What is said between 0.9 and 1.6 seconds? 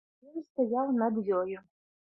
над ёю.